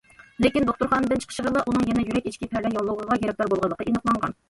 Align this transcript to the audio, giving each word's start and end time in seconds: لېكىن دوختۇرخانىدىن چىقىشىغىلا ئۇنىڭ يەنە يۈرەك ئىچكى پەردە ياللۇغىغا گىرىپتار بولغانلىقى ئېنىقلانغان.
لېكىن 0.45 0.65
دوختۇرخانىدىن 0.69 1.21
چىقىشىغىلا 1.27 1.63
ئۇنىڭ 1.67 1.87
يەنە 1.91 2.07
يۈرەك 2.09 2.33
ئىچكى 2.33 2.53
پەردە 2.57 2.75
ياللۇغىغا 2.81 3.23
گىرىپتار 3.25 3.55
بولغانلىقى 3.57 3.91
ئېنىقلانغان. 3.91 4.39